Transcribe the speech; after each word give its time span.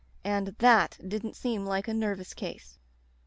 And 0.23 0.55
that 0.57 0.97
didn't 1.07 1.35
seem 1.35 1.63
like 1.63 1.87
a 1.87 1.93
'nervous 1.93 2.33
case.' 2.33 2.79